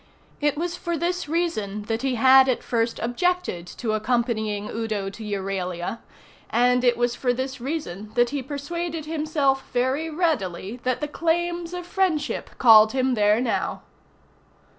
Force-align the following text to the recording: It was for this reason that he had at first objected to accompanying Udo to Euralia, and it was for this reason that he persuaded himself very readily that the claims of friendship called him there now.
It 0.39 0.57
was 0.57 0.75
for 0.75 0.97
this 0.97 1.29
reason 1.29 1.83
that 1.83 2.01
he 2.01 2.15
had 2.15 2.49
at 2.49 2.63
first 2.63 2.97
objected 2.97 3.67
to 3.67 3.91
accompanying 3.91 4.67
Udo 4.67 5.11
to 5.11 5.23
Euralia, 5.23 5.99
and 6.49 6.83
it 6.83 6.97
was 6.97 7.13
for 7.13 7.31
this 7.33 7.61
reason 7.61 8.11
that 8.15 8.31
he 8.31 8.41
persuaded 8.41 9.05
himself 9.05 9.63
very 9.71 10.09
readily 10.09 10.77
that 10.77 11.01
the 11.01 11.07
claims 11.07 11.71
of 11.71 11.85
friendship 11.85 12.49
called 12.57 12.93
him 12.93 13.13
there 13.13 13.39
now. 13.39 13.83